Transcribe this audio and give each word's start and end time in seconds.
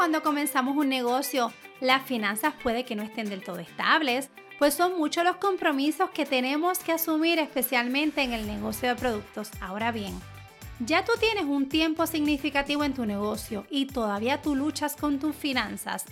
cuando 0.00 0.22
comenzamos 0.22 0.78
un 0.78 0.88
negocio 0.88 1.52
las 1.82 2.02
finanzas 2.02 2.54
puede 2.62 2.86
que 2.86 2.96
no 2.96 3.02
estén 3.02 3.28
del 3.28 3.44
todo 3.44 3.58
estables, 3.58 4.30
pues 4.58 4.72
son 4.72 4.96
muchos 4.96 5.24
los 5.24 5.36
compromisos 5.36 6.08
que 6.08 6.24
tenemos 6.24 6.78
que 6.78 6.92
asumir 6.92 7.38
especialmente 7.38 8.22
en 8.22 8.32
el 8.32 8.46
negocio 8.46 8.88
de 8.88 8.94
productos. 8.94 9.50
Ahora 9.60 9.92
bien, 9.92 10.18
ya 10.78 11.04
tú 11.04 11.12
tienes 11.20 11.44
un 11.44 11.68
tiempo 11.68 12.06
significativo 12.06 12.82
en 12.82 12.94
tu 12.94 13.04
negocio 13.04 13.66
y 13.68 13.88
todavía 13.88 14.40
tú 14.40 14.56
luchas 14.56 14.96
con 14.96 15.18
tus 15.18 15.36
finanzas. 15.36 16.06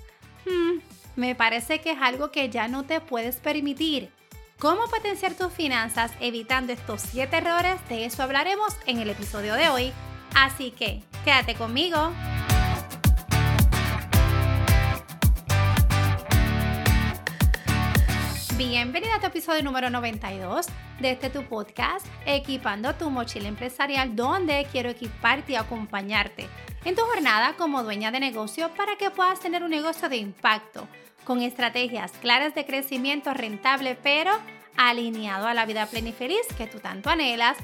Hmm, 0.45 0.80
me 1.16 1.34
parece 1.34 1.80
que 1.80 1.93
es 1.93 1.98
algo 1.98 2.30
que 2.30 2.50
ya 2.50 2.68
no 2.68 2.84
te 2.84 3.00
puedes 3.00 3.36
permitir. 3.36 4.11
¿Cómo 4.59 4.82
potenciar 4.89 5.32
tus 5.32 5.50
finanzas 5.50 6.12
evitando 6.20 6.75
estos 6.75 7.00
7 7.11 7.34
errores? 7.34 7.77
De 7.89 8.05
eso 8.05 8.23
hablaremos 8.23 8.77
en 8.84 8.98
el 8.98 9.09
episodio 9.09 9.55
de 9.55 9.70
hoy. 9.70 9.92
Así 10.34 10.73
que 10.73 11.02
quédate 11.25 11.55
conmigo. 11.55 12.12
Bienvenida 18.68 19.14
a 19.14 19.20
tu 19.20 19.28
episodio 19.28 19.62
número 19.62 19.88
92 19.88 20.66
de 21.00 21.12
este 21.12 21.30
tu 21.30 21.42
podcast, 21.45 22.06
Equipando 22.27 22.94
tu 22.94 23.08
mochila 23.08 23.48
empresarial, 23.48 24.14
donde 24.14 24.66
quiero 24.70 24.91
equiparte 24.91 25.52
y 25.52 25.56
acompañarte 25.56 26.46
en 26.84 26.94
tu 26.94 27.00
jornada 27.00 27.54
como 27.56 27.82
dueña 27.82 28.10
de 28.10 28.20
negocio 28.20 28.68
para 28.77 28.96
que 28.96 29.10
puedas 29.10 29.41
tener 29.41 29.62
un 29.62 29.70
negocio 29.70 30.10
de 30.10 30.18
impacto, 30.18 30.86
con 31.24 31.41
estrategias 31.41 32.12
claras 32.20 32.54
de 32.54 32.66
crecimiento 32.66 33.32
rentable, 33.32 33.96
pero 34.02 34.32
alineado 34.77 35.46
a 35.46 35.55
la 35.55 35.64
vida 35.64 35.86
plena 35.86 36.12
feliz 36.12 36.46
que 36.58 36.66
tú 36.66 36.78
tanto 36.78 37.08
anhelas, 37.08 37.56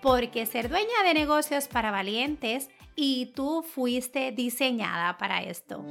porque 0.00 0.46
ser 0.46 0.68
dueña 0.68 1.02
de 1.04 1.14
negocio 1.14 1.56
es 1.56 1.66
para 1.66 1.90
valientes 1.90 2.68
y 2.94 3.32
tú 3.34 3.64
fuiste 3.64 4.30
diseñada 4.30 5.18
para 5.18 5.42
esto. 5.42 5.84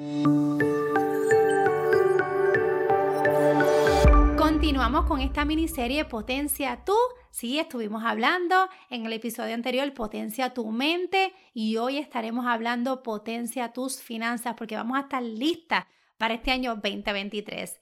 Continuamos 4.81 5.07
con 5.07 5.21
esta 5.21 5.45
miniserie 5.45 6.05
Potencia 6.05 6.83
tú. 6.83 6.95
Sí, 7.29 7.59
estuvimos 7.59 8.03
hablando 8.03 8.67
en 8.89 9.05
el 9.05 9.13
episodio 9.13 9.53
anterior 9.53 9.93
Potencia 9.93 10.55
tu 10.55 10.71
mente 10.71 11.35
y 11.53 11.77
hoy 11.77 11.99
estaremos 11.99 12.47
hablando 12.47 13.03
Potencia 13.03 13.73
tus 13.73 14.01
finanzas 14.01 14.55
porque 14.57 14.75
vamos 14.75 14.97
a 14.97 15.01
estar 15.01 15.21
listas 15.21 15.85
para 16.17 16.33
este 16.33 16.49
año 16.49 16.73
2023. 16.77 17.79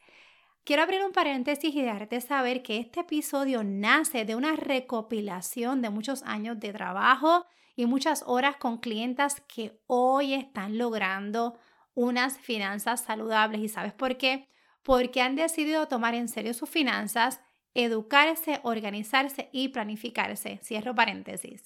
Quiero 0.65 0.83
abrir 0.83 1.05
un 1.05 1.13
paréntesis 1.13 1.73
y 1.73 1.81
dejarte 1.81 2.19
saber 2.19 2.63
que 2.63 2.79
este 2.79 2.99
episodio 2.99 3.63
nace 3.63 4.25
de 4.25 4.35
una 4.35 4.57
recopilación 4.57 5.81
de 5.81 5.91
muchos 5.91 6.21
años 6.23 6.59
de 6.59 6.73
trabajo 6.73 7.45
y 7.77 7.85
muchas 7.85 8.25
horas 8.27 8.57
con 8.57 8.77
clientas 8.77 9.41
que 9.47 9.79
hoy 9.87 10.33
están 10.33 10.77
logrando 10.77 11.57
unas 11.93 12.37
finanzas 12.37 13.05
saludables. 13.05 13.61
¿Y 13.61 13.69
sabes 13.69 13.93
por 13.93 14.17
qué? 14.17 14.49
Porque 14.83 15.21
han 15.21 15.35
decidido 15.35 15.87
tomar 15.87 16.15
en 16.15 16.27
serio 16.27 16.53
sus 16.53 16.69
finanzas, 16.69 17.41
educarse, 17.73 18.59
organizarse 18.63 19.49
y 19.51 19.69
planificarse. 19.69 20.59
Cierro 20.63 20.95
paréntesis. 20.95 21.63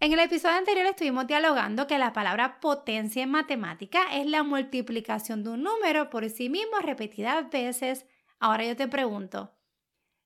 En 0.00 0.12
el 0.12 0.18
episodio 0.18 0.56
anterior 0.56 0.86
estuvimos 0.86 1.28
dialogando 1.28 1.86
que 1.86 1.96
la 1.96 2.12
palabra 2.12 2.58
potencia 2.60 3.22
en 3.22 3.30
matemática 3.30 4.12
es 4.12 4.26
la 4.26 4.42
multiplicación 4.42 5.44
de 5.44 5.50
un 5.50 5.62
número 5.62 6.10
por 6.10 6.28
sí 6.28 6.48
mismo 6.48 6.78
repetidas 6.80 7.48
veces. 7.50 8.04
Ahora 8.40 8.64
yo 8.64 8.74
te 8.74 8.88
pregunto, 8.88 9.54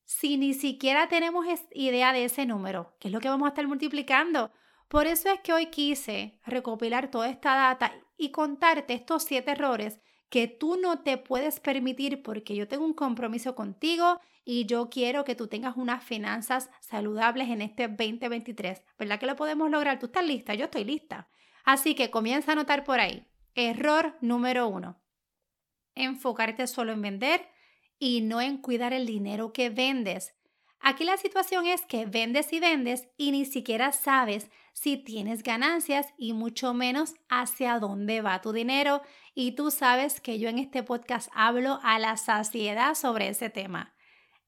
si 0.06 0.38
ni 0.38 0.54
siquiera 0.54 1.08
tenemos 1.08 1.44
idea 1.72 2.14
de 2.14 2.24
ese 2.24 2.46
número, 2.46 2.96
¿qué 2.98 3.08
es 3.08 3.12
lo 3.12 3.20
que 3.20 3.28
vamos 3.28 3.46
a 3.46 3.50
estar 3.50 3.66
multiplicando? 3.66 4.50
Por 4.88 5.06
eso 5.06 5.28
es 5.30 5.40
que 5.40 5.52
hoy 5.52 5.66
quise 5.66 6.40
recopilar 6.46 7.10
toda 7.10 7.28
esta 7.28 7.54
data 7.54 7.92
y 8.16 8.30
contarte 8.30 8.94
estos 8.94 9.24
siete 9.24 9.50
errores 9.50 10.00
que 10.28 10.48
tú 10.48 10.76
no 10.76 11.00
te 11.00 11.18
puedes 11.18 11.60
permitir 11.60 12.22
porque 12.22 12.54
yo 12.54 12.68
tengo 12.68 12.84
un 12.84 12.94
compromiso 12.94 13.54
contigo 13.54 14.20
y 14.44 14.66
yo 14.66 14.90
quiero 14.90 15.24
que 15.24 15.34
tú 15.34 15.48
tengas 15.48 15.76
unas 15.76 16.04
finanzas 16.04 16.70
saludables 16.80 17.48
en 17.48 17.62
este 17.62 17.88
2023. 17.88 18.82
¿Verdad 18.98 19.18
que 19.18 19.26
lo 19.26 19.36
podemos 19.36 19.70
lograr? 19.70 19.98
¿Tú 19.98 20.06
estás 20.06 20.26
lista? 20.26 20.54
Yo 20.54 20.66
estoy 20.66 20.84
lista. 20.84 21.28
Así 21.64 21.94
que 21.94 22.10
comienza 22.10 22.52
a 22.52 22.54
anotar 22.54 22.84
por 22.84 23.00
ahí. 23.00 23.26
Error 23.54 24.16
número 24.20 24.68
uno. 24.68 25.00
Enfocarte 25.94 26.66
solo 26.66 26.92
en 26.92 27.02
vender 27.02 27.48
y 27.98 28.20
no 28.20 28.40
en 28.40 28.58
cuidar 28.58 28.92
el 28.92 29.06
dinero 29.06 29.52
que 29.52 29.70
vendes. 29.70 30.34
Aquí 30.80 31.04
la 31.04 31.16
situación 31.16 31.66
es 31.66 31.84
que 31.86 32.06
vendes 32.06 32.52
y 32.52 32.60
vendes 32.60 33.08
y 33.16 33.30
ni 33.32 33.44
siquiera 33.44 33.92
sabes 33.92 34.50
si 34.72 34.96
tienes 34.96 35.42
ganancias 35.42 36.06
y 36.18 36.32
mucho 36.32 36.74
menos 36.74 37.14
hacia 37.28 37.78
dónde 37.78 38.20
va 38.20 38.42
tu 38.42 38.52
dinero. 38.52 39.02
Y 39.34 39.52
tú 39.52 39.70
sabes 39.70 40.20
que 40.20 40.38
yo 40.38 40.48
en 40.48 40.58
este 40.58 40.82
podcast 40.82 41.28
hablo 41.34 41.80
a 41.82 41.98
la 41.98 42.16
saciedad 42.16 42.94
sobre 42.94 43.28
ese 43.28 43.50
tema. 43.50 43.94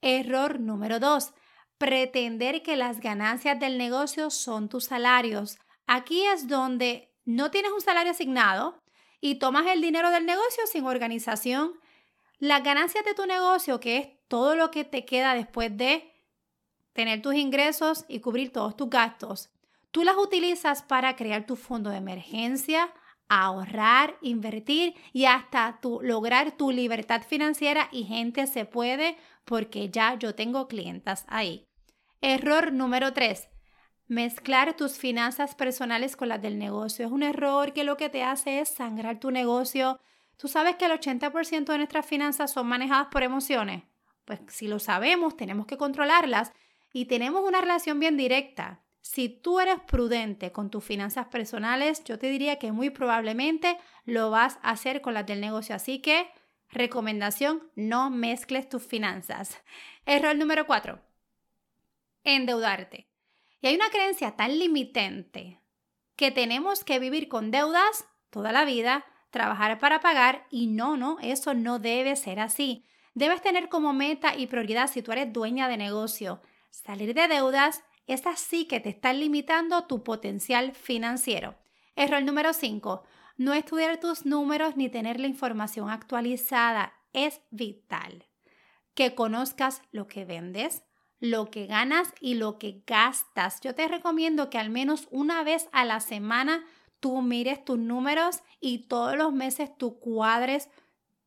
Error 0.01 0.61
número 0.61 1.01
dos, 1.01 1.33
pretender 1.79 2.63
que 2.63 2.77
las 2.77 3.01
ganancias 3.01 3.59
del 3.59 3.79
negocio 3.79 4.31
son 4.31 4.69
tus 4.69 4.85
salarios. 4.85 5.59
Aquí 5.87 6.25
es 6.27 6.47
donde 6.47 7.15
no 7.25 7.51
tienes 7.51 7.73
un 7.73 7.81
salario 7.81 8.13
asignado 8.13 8.83
y 9.21 9.37
tomas 9.37 9.67
el 9.67 9.81
dinero 9.81 10.11
del 10.11 10.27
negocio 10.27 10.67
sin 10.67 10.85
organización. 10.87 11.73
Las 12.39 12.63
ganancias 12.63 13.05
de 13.05 13.15
tu 13.15 13.27
negocio, 13.27 13.81
que 13.81 13.97
es 13.97 14.09
todo 14.29 14.55
lo 14.55 14.71
que 14.71 14.85
te 14.85 15.05
queda 15.05 15.35
después 15.35 15.77
de 15.77 16.13
tener 16.99 17.23
tus 17.23 17.37
ingresos 17.37 18.05
y 18.09 18.19
cubrir 18.19 18.51
todos 18.51 18.77
tus 18.77 18.91
gastos. 18.91 19.51
Tú 19.93 20.03
las 20.03 20.17
utilizas 20.17 20.83
para 20.83 21.15
crear 21.15 21.47
tu 21.47 21.55
fondo 21.55 21.91
de 21.91 21.99
emergencia, 21.99 22.93
ahorrar, 23.29 24.19
invertir 24.21 24.97
y 25.13 25.27
hasta 25.27 25.79
tu, 25.81 26.01
lograr 26.03 26.57
tu 26.57 26.73
libertad 26.73 27.23
financiera 27.23 27.89
y 27.93 28.03
gente 28.03 28.49
se 28.49 28.65
puede 28.65 29.17
porque 29.45 29.91
ya 29.91 30.17
yo 30.19 30.35
tengo 30.35 30.67
clientas 30.67 31.25
ahí. 31.29 31.69
Error 32.21 32.73
número 32.73 33.13
3. 33.13 33.49
Mezclar 34.09 34.75
tus 34.75 34.99
finanzas 34.99 35.55
personales 35.55 36.17
con 36.17 36.27
las 36.27 36.43
del 36.43 36.59
negocio. 36.59 37.07
Es 37.07 37.13
un 37.13 37.23
error 37.23 37.75
que 37.75 37.85
lo 37.85 37.97
que 37.97 38.09
te 38.09 38.25
hace 38.25 38.59
es 38.59 38.71
sangrar 38.71 39.21
tu 39.21 39.31
negocio. 39.31 40.01
Tú 40.37 40.49
sabes 40.49 40.75
que 40.75 40.87
el 40.87 40.99
80% 40.99 41.65
de 41.65 41.79
nuestras 41.79 42.05
finanzas 42.05 42.53
son 42.53 42.67
manejadas 42.67 43.07
por 43.07 43.23
emociones. 43.23 43.85
Pues 44.25 44.41
si 44.49 44.67
lo 44.67 44.81
sabemos, 44.81 45.37
tenemos 45.37 45.65
que 45.67 45.77
controlarlas 45.77 46.53
y 46.99 47.05
tenemos 47.05 47.45
una 47.45 47.61
relación 47.61 48.01
bien 48.01 48.17
directa. 48.17 48.83
Si 49.03 49.29
tú 49.29 49.61
eres 49.61 49.79
prudente 49.87 50.51
con 50.51 50.69
tus 50.69 50.83
finanzas 50.83 51.29
personales, 51.29 52.03
yo 52.03 52.19
te 52.19 52.29
diría 52.29 52.59
que 52.59 52.73
muy 52.73 52.91
probablemente 52.91 53.79
lo 54.05 54.33
vas 54.33 54.59
a 54.63 54.71
hacer 54.71 55.01
con 55.01 55.15
las 55.15 55.25
del 55.25 55.41
negocio. 55.41 55.77
Así 55.77 56.01
que, 56.01 56.29
recomendación, 56.71 57.63
no 57.77 58.11
mezcles 58.11 58.69
tus 58.69 58.83
finanzas. 58.83 59.57
Error 60.07 60.35
número 60.35 60.67
4. 60.67 61.01
Endeudarte. 62.25 63.07
Y 63.61 63.69
hay 63.69 63.77
una 63.77 63.91
creencia 63.91 64.33
tan 64.33 64.59
limitante 64.59 65.61
que 66.17 66.33
tenemos 66.33 66.83
que 66.83 66.99
vivir 66.99 67.29
con 67.29 67.53
deudas 67.53 68.09
toda 68.29 68.51
la 68.51 68.65
vida, 68.65 69.07
trabajar 69.31 69.79
para 69.79 70.01
pagar 70.01 70.49
y 70.51 70.67
no, 70.67 70.97
no, 70.97 71.19
eso 71.21 71.55
no 71.55 71.79
debe 71.79 72.17
ser 72.17 72.41
así. 72.41 72.85
Debes 73.15 73.41
tener 73.41 73.69
como 73.69 73.93
meta 73.93 74.37
y 74.37 74.49
prioridad 74.49 74.91
si 74.91 75.01
tú 75.01 75.13
eres 75.13 75.33
dueña 75.33 75.69
de 75.69 75.77
negocio 75.77 76.43
Salir 76.71 77.15
de 77.15 77.29
deudas 77.29 77.85
es 78.07 78.27
así 78.27 78.67
que 78.67 78.81
te 78.81 78.89
están 78.89 79.21
limitando 79.21 79.85
tu 79.85 80.03
potencial 80.03 80.73
financiero. 80.73 81.57
Error 81.97 82.23
número 82.23 82.53
5. 82.53 83.03
No 83.37 83.55
estudiar 83.55 84.01
tus 84.01 84.25
números 84.25 84.77
ni 84.77 84.89
tener 84.89 85.21
la 85.21 85.27
información 85.27 85.91
actualizada 85.91 86.95
es 87.13 87.41
vital. 87.51 88.27
Que 88.95 89.15
conozcas 89.15 89.83
lo 89.93 90.09
que 90.09 90.25
vendes, 90.25 90.83
lo 91.21 91.51
que 91.51 91.67
ganas 91.67 92.13
y 92.21 92.35
lo 92.35 92.59
que 92.59 92.83
gastas. 92.87 93.61
Yo 93.61 93.75
te 93.75 93.87
recomiendo 93.87 94.51
que 94.51 94.59
al 94.59 94.71
menos 94.71 95.09
una 95.11 95.43
vez 95.43 95.69
a 95.73 95.85
la 95.85 96.01
semana 96.01 96.65
tú 97.01 97.23
mires 97.23 97.65
tus 97.65 97.79
números 97.79 98.41
y 98.61 98.89
todos 98.89 99.17
los 99.17 99.33
meses 99.33 99.77
tú 99.77 99.99
cuadres 100.01 100.69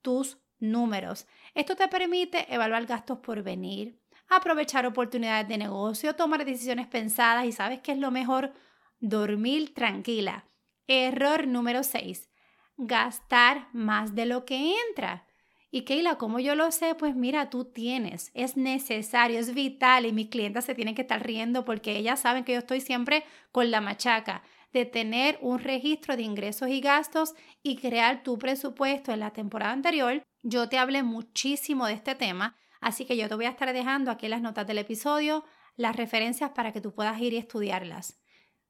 tus 0.01 0.37
números. 0.59 1.27
Esto 1.53 1.75
te 1.75 1.87
permite 1.87 2.53
evaluar 2.53 2.85
gastos 2.85 3.19
por 3.19 3.43
venir, 3.43 4.00
aprovechar 4.31 4.85
oportunidades 4.85 5.47
de 5.49 5.57
negocio, 5.57 6.15
tomar 6.15 6.45
decisiones 6.45 6.87
pensadas 6.87 7.45
y 7.45 7.51
sabes 7.51 7.81
qué 7.81 7.91
es 7.91 7.97
lo 7.97 8.11
mejor, 8.11 8.53
dormir 9.01 9.73
tranquila. 9.73 10.45
Error 10.87 11.47
número 11.47 11.83
6, 11.83 12.29
gastar 12.77 13.67
más 13.73 14.15
de 14.15 14.25
lo 14.25 14.45
que 14.45 14.73
entra. 14.87 15.27
Y 15.69 15.81
Keila, 15.81 16.17
¿cómo 16.17 16.39
yo 16.39 16.55
lo 16.55 16.71
sé? 16.71 16.95
Pues 16.95 17.13
mira, 17.13 17.49
tú 17.49 17.65
tienes, 17.65 18.31
es 18.33 18.55
necesario, 18.55 19.37
es 19.37 19.53
vital 19.53 20.05
y 20.05 20.13
mis 20.13 20.29
clientes 20.29 20.63
se 20.63 20.75
tienen 20.75 20.95
que 20.95 21.01
estar 21.01 21.25
riendo 21.25 21.65
porque 21.65 21.97
ellas 21.97 22.21
saben 22.21 22.45
que 22.45 22.53
yo 22.53 22.59
estoy 22.59 22.79
siempre 22.79 23.25
con 23.51 23.69
la 23.69 23.81
machaca 23.81 24.43
de 24.71 24.85
tener 24.85 25.37
un 25.41 25.59
registro 25.59 26.15
de 26.15 26.23
ingresos 26.23 26.69
y 26.69 26.79
gastos 26.79 27.33
y 27.63 27.75
crear 27.75 28.23
tu 28.23 28.37
presupuesto. 28.37 29.11
En 29.11 29.19
la 29.19 29.31
temporada 29.31 29.73
anterior 29.73 30.23
yo 30.41 30.69
te 30.69 30.77
hablé 30.77 31.03
muchísimo 31.03 31.85
de 31.87 31.93
este 31.93 32.15
tema, 32.15 32.55
Así 32.81 33.05
que 33.05 33.15
yo 33.15 33.29
te 33.29 33.35
voy 33.35 33.45
a 33.45 33.49
estar 33.51 33.71
dejando 33.71 34.11
aquí 34.11 34.27
las 34.27 34.41
notas 34.41 34.67
del 34.67 34.79
episodio 34.79 35.45
las 35.77 35.95
referencias 35.95 36.51
para 36.51 36.71
que 36.71 36.81
tú 36.81 36.93
puedas 36.93 37.19
ir 37.19 37.33
y 37.33 37.37
estudiarlas. 37.37 38.21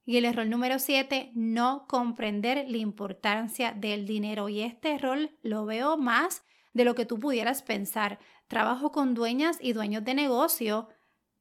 Y 0.04 0.16
el 0.16 0.24
error 0.24 0.46
número 0.46 0.78
7, 0.78 1.30
no 1.34 1.86
comprender 1.88 2.64
la 2.68 2.78
importancia 2.78 3.72
del 3.72 4.06
dinero. 4.06 4.48
Y 4.48 4.62
este 4.62 4.94
error 4.94 5.30
lo 5.42 5.64
veo 5.64 5.96
más 5.96 6.44
de 6.72 6.84
lo 6.84 6.94
que 6.94 7.06
tú 7.06 7.18
pudieras 7.18 7.62
pensar. 7.62 8.18
Trabajo 8.48 8.90
con 8.90 9.14
dueñas 9.14 9.58
y 9.60 9.72
dueños 9.72 10.04
de 10.04 10.14
negocio 10.14 10.88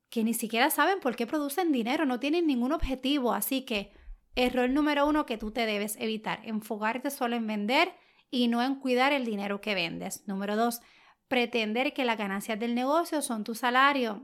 que 0.09 0.23
ni 0.23 0.33
siquiera 0.33 0.69
saben 0.69 0.99
por 0.99 1.15
qué 1.15 1.25
producen 1.25 1.71
dinero, 1.71 2.05
no 2.05 2.19
tienen 2.19 2.45
ningún 2.45 2.73
objetivo. 2.73 3.33
Así 3.33 3.63
que 3.63 3.93
error 4.35 4.69
número 4.69 5.07
uno 5.07 5.25
que 5.25 5.37
tú 5.37 5.51
te 5.51 5.65
debes 5.65 5.95
evitar, 5.99 6.41
enfocarte 6.43 7.09
solo 7.09 7.37
en 7.37 7.47
vender 7.47 7.93
y 8.29 8.47
no 8.49 8.61
en 8.61 8.75
cuidar 8.75 9.13
el 9.13 9.25
dinero 9.25 9.61
que 9.61 9.73
vendes. 9.73 10.27
Número 10.27 10.55
dos, 10.55 10.81
pretender 11.31 11.93
que 11.93 12.03
las 12.03 12.17
ganancias 12.17 12.59
del 12.59 12.75
negocio 12.75 13.21
son 13.21 13.45
tu 13.45 13.55
salario. 13.55 14.21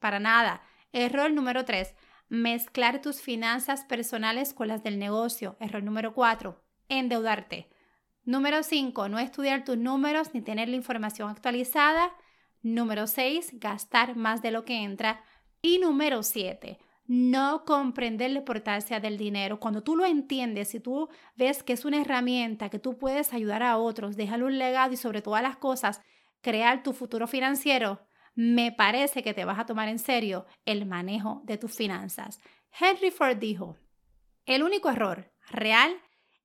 para 0.00 0.18
nada. 0.18 0.62
Error 0.92 1.30
número 1.30 1.64
tres, 1.64 1.94
mezclar 2.28 3.00
tus 3.00 3.22
finanzas 3.22 3.84
personales 3.84 4.52
con 4.52 4.66
las 4.66 4.82
del 4.82 4.98
negocio. 4.98 5.56
Error 5.60 5.84
número 5.84 6.12
cuatro, 6.12 6.60
endeudarte. 6.88 7.68
Número 8.24 8.64
cinco, 8.64 9.08
no 9.08 9.20
estudiar 9.20 9.64
tus 9.64 9.78
números 9.78 10.34
ni 10.34 10.42
tener 10.42 10.68
la 10.68 10.74
información 10.74 11.30
actualizada. 11.30 12.12
Número 12.62 13.06
6, 13.06 13.52
gastar 13.60 14.16
más 14.16 14.42
de 14.42 14.50
lo 14.50 14.64
que 14.64 14.82
entra. 14.82 15.22
Y 15.62 15.78
número 15.78 16.22
7, 16.22 16.78
no 17.06 17.64
comprender 17.64 18.32
la 18.32 18.40
importancia 18.40 18.98
del 18.98 19.16
dinero. 19.16 19.60
Cuando 19.60 19.82
tú 19.82 19.94
lo 19.96 20.04
entiendes, 20.04 20.68
si 20.68 20.80
tú 20.80 21.08
ves 21.36 21.62
que 21.62 21.74
es 21.74 21.84
una 21.84 22.00
herramienta 22.00 22.68
que 22.68 22.78
tú 22.78 22.98
puedes 22.98 23.32
ayudar 23.32 23.62
a 23.62 23.78
otros, 23.78 24.16
dejar 24.16 24.42
un 24.42 24.58
legado 24.58 24.92
y 24.92 24.96
sobre 24.96 25.22
todas 25.22 25.42
las 25.42 25.56
cosas, 25.56 26.02
crear 26.40 26.82
tu 26.82 26.92
futuro 26.92 27.26
financiero, 27.26 28.00
me 28.34 28.72
parece 28.72 29.22
que 29.22 29.34
te 29.34 29.44
vas 29.44 29.58
a 29.58 29.66
tomar 29.66 29.88
en 29.88 29.98
serio 29.98 30.46
el 30.64 30.86
manejo 30.86 31.42
de 31.44 31.58
tus 31.58 31.74
finanzas. 31.74 32.40
Henry 32.78 33.10
Ford 33.10 33.36
dijo, 33.36 33.76
el 34.46 34.62
único 34.62 34.90
error 34.90 35.32
real 35.50 35.94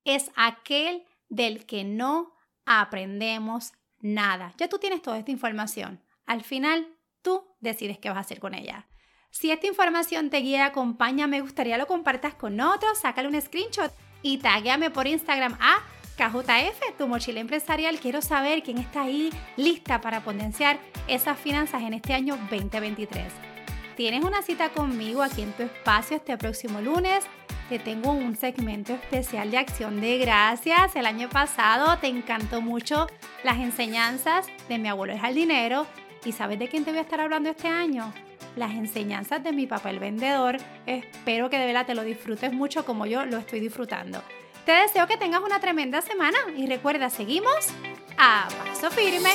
es 0.03 0.31
aquel 0.35 1.05
del 1.29 1.65
que 1.65 1.83
no 1.83 2.33
aprendemos 2.65 3.73
nada. 3.99 4.53
Ya 4.57 4.67
tú 4.67 4.77
tienes 4.79 5.01
toda 5.01 5.17
esta 5.17 5.31
información. 5.31 6.03
Al 6.25 6.43
final, 6.43 6.87
tú 7.21 7.43
decides 7.59 7.99
qué 7.99 8.09
vas 8.09 8.17
a 8.17 8.21
hacer 8.21 8.39
con 8.39 8.53
ella. 8.53 8.87
Si 9.29 9.51
esta 9.51 9.67
información 9.67 10.29
te 10.29 10.37
guía, 10.37 10.65
acompaña, 10.65 11.27
me 11.27 11.41
gustaría 11.41 11.77
lo 11.77 11.87
compartas 11.87 12.35
con 12.35 12.59
otros, 12.61 12.99
sácale 12.99 13.27
un 13.27 13.41
screenshot 13.41 13.91
y 14.21 14.37
taguéame 14.37 14.89
por 14.89 15.07
Instagram 15.07 15.57
a 15.59 15.83
KJF, 16.15 16.97
tu 16.97 17.07
mochila 17.07 17.39
empresarial. 17.39 17.99
Quiero 17.99 18.21
saber 18.21 18.63
quién 18.63 18.77
está 18.77 19.03
ahí 19.03 19.31
lista 19.57 20.01
para 20.01 20.21
potenciar 20.21 20.79
esas 21.07 21.37
finanzas 21.37 21.81
en 21.81 21.93
este 21.93 22.13
año 22.13 22.37
2023. 22.49 23.25
Tienes 23.95 24.23
una 24.23 24.41
cita 24.41 24.69
conmigo 24.69 25.21
aquí 25.21 25.41
en 25.41 25.53
tu 25.53 25.63
espacio 25.63 26.17
este 26.17 26.37
próximo 26.37 26.81
lunes. 26.81 27.25
Te 27.69 27.79
tengo 27.79 28.11
un 28.11 28.35
segmento 28.35 28.93
especial 28.93 29.51
de 29.51 29.57
acción 29.57 30.01
de 30.01 30.17
gracias. 30.17 30.95
El 30.95 31.05
año 31.05 31.29
pasado 31.29 31.97
te 31.99 32.07
encantó 32.07 32.61
mucho 32.61 33.07
las 33.43 33.57
enseñanzas 33.57 34.47
de 34.69 34.77
mi 34.77 34.89
abuelo 34.89 35.13
el 35.13 35.19
jardinero 35.19 35.87
¿Y 36.25 36.31
sabes 36.31 36.57
de 36.57 36.67
quién 36.67 36.83
te 36.83 36.89
voy 36.89 36.97
a 36.97 37.03
estar 37.03 37.21
hablando 37.21 37.51
este 37.51 37.67
año? 37.67 38.11
Las 38.55 38.71
enseñanzas 38.71 39.43
de 39.43 39.51
mi 39.51 39.67
papel 39.67 39.99
vendedor. 39.99 40.57
Espero 40.85 41.49
que 41.49 41.57
de 41.57 41.65
verdad 41.65 41.85
te 41.85 41.95
lo 41.95 42.03
disfrutes 42.03 42.53
mucho 42.53 42.85
como 42.85 43.05
yo 43.05 43.25
lo 43.25 43.37
estoy 43.37 43.59
disfrutando. 43.59 44.21
Te 44.65 44.71
deseo 44.71 45.07
que 45.07 45.17
tengas 45.17 45.41
una 45.41 45.59
tremenda 45.59 46.01
semana 46.01 46.37
y 46.55 46.65
recuerda, 46.65 47.09
seguimos 47.09 47.67
a 48.17 48.47
paso 48.65 48.89
firme. 48.89 49.29